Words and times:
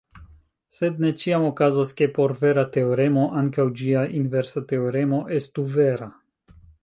Sed 0.75 1.01
ne 1.03 1.11
ĉiam 1.23 1.43
okazas, 1.49 1.91
ke 1.99 2.07
por 2.15 2.33
vera 2.39 2.63
teoremo 2.77 3.27
ankaŭ 3.43 3.67
ĝia 3.81 4.07
inversa 4.23 4.65
teoremo 4.73 5.23
estu 5.41 5.69
vera. 5.77 6.09